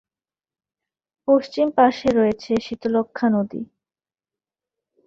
পশ্চিম 1.27 1.67
পাশে 1.77 2.07
রয়েছে 2.11 2.51
শীতলক্ষ্যা 2.65 3.27
নদী। 3.29 3.61